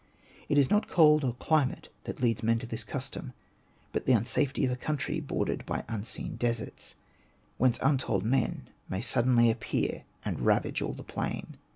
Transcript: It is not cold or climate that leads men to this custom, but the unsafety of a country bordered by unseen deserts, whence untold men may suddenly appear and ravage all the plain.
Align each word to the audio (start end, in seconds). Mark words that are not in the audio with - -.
It 0.49 0.57
is 0.57 0.71
not 0.71 0.87
cold 0.87 1.23
or 1.23 1.35
climate 1.35 1.89
that 2.05 2.19
leads 2.19 2.41
men 2.41 2.57
to 2.57 2.65
this 2.65 2.83
custom, 2.83 3.33
but 3.91 4.07
the 4.07 4.13
unsafety 4.13 4.65
of 4.65 4.71
a 4.71 4.75
country 4.75 5.19
bordered 5.19 5.63
by 5.63 5.83
unseen 5.87 6.37
deserts, 6.37 6.95
whence 7.59 7.77
untold 7.83 8.25
men 8.25 8.67
may 8.89 9.01
suddenly 9.01 9.51
appear 9.51 10.01
and 10.25 10.39
ravage 10.41 10.81
all 10.81 10.93
the 10.93 11.03
plain. 11.03 11.55